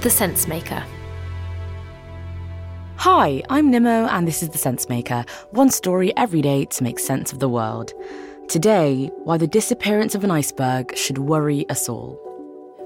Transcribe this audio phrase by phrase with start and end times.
[0.00, 0.84] The Sensemaker.
[2.98, 7.32] Hi, I'm Nimo, and this is The Sensemaker, one story every day to make sense
[7.32, 7.92] of the world.
[8.48, 12.12] Today, why the disappearance of an iceberg should worry us all.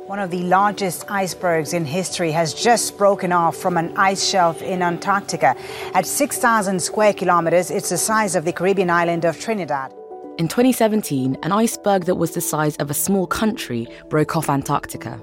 [0.06, 4.62] One of the largest icebergs in history has just broken off from an ice shelf
[4.62, 5.54] in Antarctica.
[5.92, 9.92] At 6,000 square kilometers, it's the size of the Caribbean island of Trinidad.
[10.38, 15.20] In 2017, an iceberg that was the size of a small country broke off Antarctica.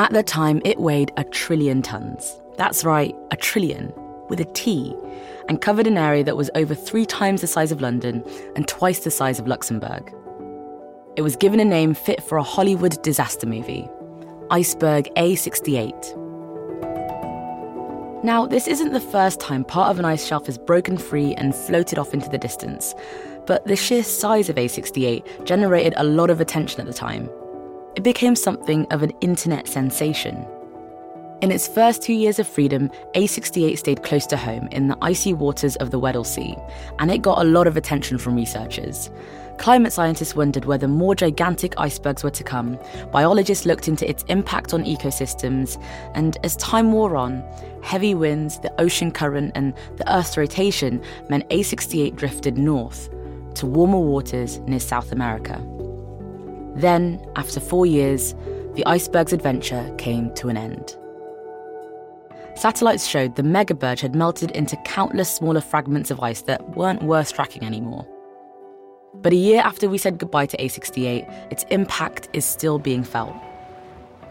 [0.00, 2.40] At the time, it weighed a trillion tons.
[2.56, 3.92] That's right, a trillion,
[4.30, 4.96] with a T,
[5.46, 8.24] and covered an area that was over three times the size of London
[8.56, 10.10] and twice the size of Luxembourg.
[11.16, 13.90] It was given a name fit for a Hollywood disaster movie
[14.50, 16.16] Iceberg A68.
[18.24, 21.54] Now, this isn't the first time part of an ice shelf has broken free and
[21.54, 22.94] floated off into the distance,
[23.46, 27.28] but the sheer size of A68 generated a lot of attention at the time.
[27.96, 30.46] It became something of an internet sensation.
[31.42, 35.32] In its first two years of freedom, A68 stayed close to home in the icy
[35.32, 36.54] waters of the Weddell Sea,
[37.00, 39.10] and it got a lot of attention from researchers.
[39.58, 42.78] Climate scientists wondered whether more gigantic icebergs were to come.
[43.10, 45.82] Biologists looked into its impact on ecosystems,
[46.14, 47.42] and as time wore on,
[47.82, 53.08] heavy winds, the ocean current, and the Earth's rotation meant A68 drifted north
[53.54, 55.60] to warmer waters near South America.
[56.74, 58.34] Then, after four years,
[58.74, 60.96] the iceberg's adventure came to an end.
[62.54, 67.32] Satellites showed the megaberg had melted into countless smaller fragments of ice that weren't worth
[67.32, 68.06] tracking anymore.
[69.14, 73.34] But a year after we said goodbye to A68, its impact is still being felt.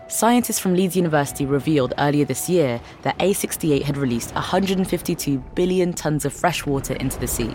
[0.07, 6.25] Scientists from Leeds University revealed earlier this year that A68 had released 152 billion tonnes
[6.25, 7.53] of fresh water into the sea.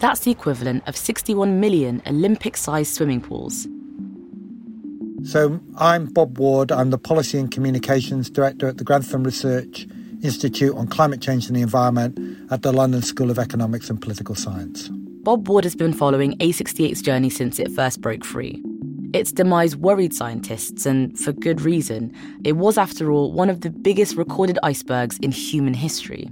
[0.00, 3.68] That's the equivalent of 61 million Olympic sized swimming pools.
[5.24, 6.72] So, I'm Bob Ward.
[6.72, 9.86] I'm the Policy and Communications Director at the Grantham Research
[10.22, 12.18] Institute on Climate Change and the Environment
[12.50, 14.88] at the London School of Economics and Political Science.
[15.22, 18.62] Bob Ward has been following A68's journey since it first broke free.
[19.12, 22.10] Its demise worried scientists, and for good reason.
[22.42, 26.30] It was, after all, one of the biggest recorded icebergs in human history.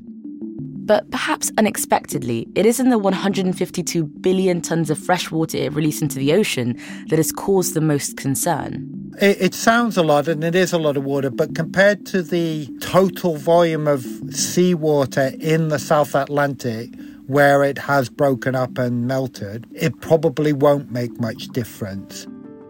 [0.89, 6.19] But perhaps unexpectedly, it isn't the 152 billion tons of fresh water it released into
[6.19, 9.13] the ocean that has caused the most concern.
[9.21, 12.23] It, it, sounds a lot, and it is a lot of water, but compared to
[12.23, 16.89] the total volume of seawater in the South Atlantic,
[17.27, 22.27] where it has broken up and melted, it probably won't make much difference.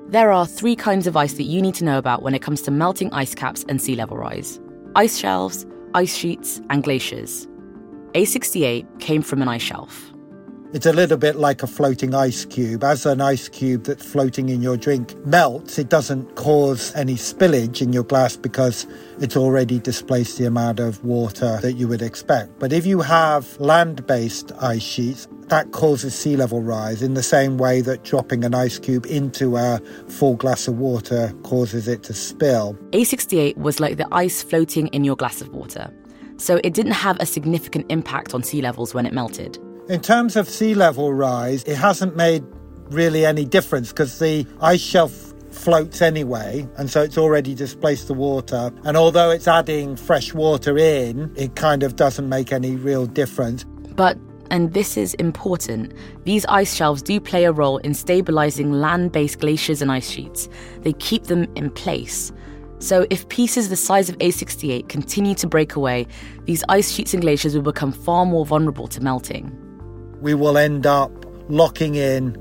[0.08, 2.62] There are three kinds of ice that you need to know about when it comes
[2.62, 4.58] to melting ice caps and sea level rise
[4.96, 5.64] ice shelves,
[5.94, 7.46] ice sheets, and glaciers.
[8.14, 10.12] A68 came from an ice shelf.
[10.74, 12.84] It's a little bit like a floating ice cube.
[12.84, 17.80] As an ice cube that's floating in your drink melts, it doesn't cause any spillage
[17.80, 18.86] in your glass because
[19.18, 22.58] it's already displaced the amount of water that you would expect.
[22.58, 27.22] But if you have land based ice sheets, that causes sea level rise in the
[27.22, 32.02] same way that dropping an ice cube into a full glass of water causes it
[32.02, 32.74] to spill.
[32.90, 35.90] A68 was like the ice floating in your glass of water
[36.38, 39.58] so it didn't have a significant impact on sea levels when it melted.
[39.88, 42.44] In terms of sea level rise, it hasn't made
[42.90, 48.14] really any difference because the ice shelf floats anyway, and so it's already displaced the
[48.14, 48.70] water.
[48.84, 53.64] And although it's adding fresh water in, it kind of doesn't make any real difference.
[53.94, 54.18] But
[54.50, 55.92] and this is important,
[56.24, 60.48] these ice shelves do play a role in stabilizing land based glaciers and ice sheets.
[60.80, 62.32] They keep them in place.
[62.80, 66.06] So, if pieces the size of A68 continue to break away,
[66.44, 69.52] these ice sheets and glaciers will become far more vulnerable to melting.
[70.20, 71.10] We will end up
[71.48, 72.36] locking in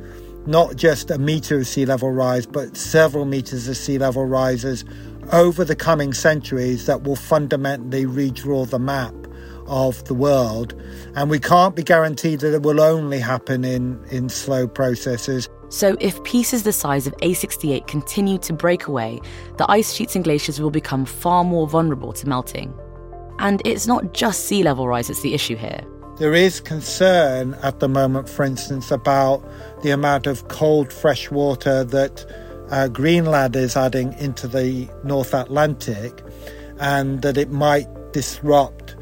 [0.45, 4.85] not just a metre of sea level rise, but several metres of sea level rises
[5.31, 9.13] over the coming centuries that will fundamentally redraw the map
[9.67, 10.73] of the world.
[11.15, 15.49] And we can't be guaranteed that it will only happen in, in slow processes.
[15.69, 19.19] So, if pieces the size of A68 continue to break away,
[19.57, 22.73] the ice sheets and glaciers will become far more vulnerable to melting.
[23.39, 25.81] And it's not just sea level rise that's the issue here.
[26.17, 29.43] There is concern at the moment, for instance, about
[29.83, 32.25] the amount of cold fresh water that
[32.71, 36.23] uh, Greenland is adding into the North Atlantic,
[36.79, 38.95] and that it might disrupt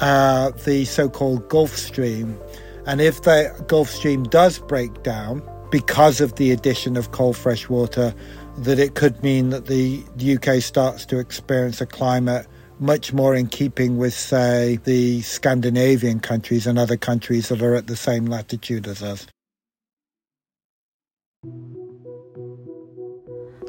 [0.00, 2.38] uh, the so called Gulf Stream.
[2.86, 7.68] And if the Gulf Stream does break down, because of the addition of cold fresh
[7.68, 8.14] water,
[8.58, 12.46] that it could mean that the UK starts to experience a climate
[12.80, 17.86] much more in keeping with, say, the Scandinavian countries and other countries that are at
[17.86, 19.26] the same latitude as us.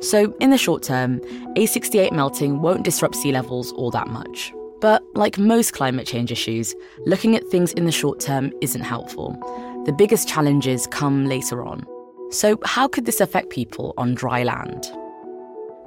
[0.01, 1.19] So, in the short term,
[1.55, 4.51] A68 melting won't disrupt sea levels all that much.
[4.79, 6.73] But like most climate change issues,
[7.05, 9.37] looking at things in the short term isn't helpful.
[9.85, 11.87] The biggest challenges come later on.
[12.29, 14.85] So, how could this affect people on dry land?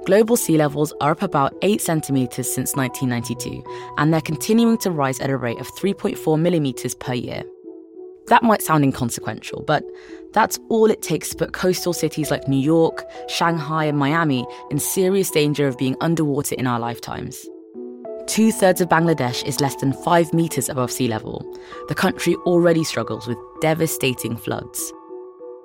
[0.05, 3.63] Global sea levels are up about 8 centimetres since 1992,
[3.97, 7.43] and they're continuing to rise at a rate of 3.4 millimetres per year.
[8.27, 9.85] That might sound inconsequential, but
[10.33, 14.77] that's all it takes to put coastal cities like New York, Shanghai, and Miami in
[14.77, 17.47] serious danger of being underwater in our lifetimes.
[18.27, 21.45] Two thirds of Bangladesh is less than five metres above sea level.
[21.89, 24.91] The country already struggles with devastating floods.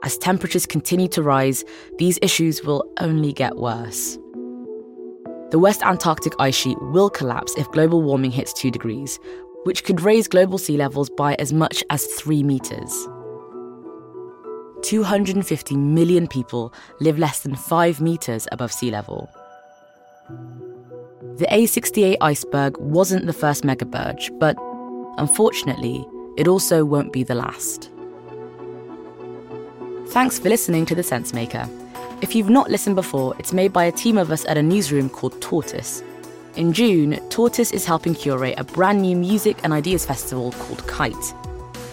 [0.03, 1.65] As temperatures continue to rise,
[1.99, 4.19] these issues will only get worse.
[5.51, 9.19] The West Antarctic ice sheet will collapse if global warming hits 2 degrees,
[9.65, 13.09] which could raise global sea levels by as much as 3 metres.
[14.83, 19.31] 250 million people live less than 5 metres above sea level.
[21.41, 24.59] The A68 iceberg wasn't the first megaberg, but
[25.17, 26.07] unfortunately,
[26.37, 27.91] it also won't be the last.
[30.09, 31.67] Thanks for listening to The Sensemaker.
[32.21, 35.09] If you've not listened before, it's made by a team of us at a newsroom
[35.09, 36.03] called Tortoise.
[36.57, 41.35] In June, Tortoise is helping curate a brand new music and ideas festival called Kite.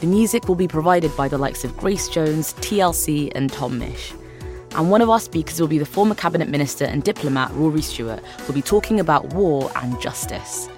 [0.01, 4.11] The music will be provided by the likes of Grace Jones, TLC, and Tom Misch
[4.75, 8.19] and one of our speakers will be the former cabinet minister and diplomat Rory Stewart,
[8.41, 10.69] who'll be talking about war and justice.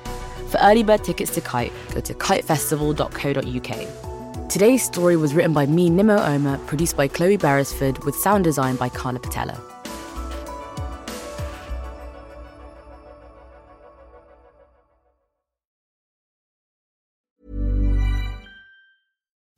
[0.49, 4.49] For early bird tickets to Kite, go to kitefestival.co.uk.
[4.49, 8.75] Today's story was written by me, Nimo Omer, produced by Chloe Beresford, with sound design
[8.77, 9.78] by Carla Patella.